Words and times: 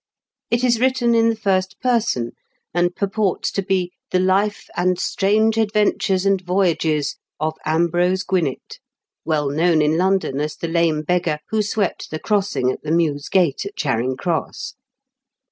It 0.49 0.63
is 0.63 0.79
written 0.79 1.13
in 1.13 1.29
the 1.29 1.35
first 1.35 1.79
person, 1.79 2.31
and 2.73 2.95
purports 2.95 3.51
to 3.51 3.61
be 3.61 3.91
The 4.09 4.17
Life, 4.19 4.67
and 4.75 4.99
strange 4.99 5.57
Adventures 5.59 6.25
and 6.25 6.41
Voyages, 6.41 7.17
of 7.39 7.53
Ambrose 7.65 8.23
Gwinett, 8.23 8.79
well 9.25 9.51
known 9.51 9.79
in 9.79 9.99
London 9.99 10.39
as 10.39 10.55
the 10.55 10.67
lame 10.67 11.03
beggar 11.03 11.37
who 11.51 11.61
swept 11.61 12.09
the 12.09 12.17
crossing 12.17 12.71
at 12.71 12.81
the 12.81 12.91
Mews 12.91 13.29
Gate, 13.29 13.63
at 13.63 13.75
Charing 13.77 14.17
Cross. 14.17 14.73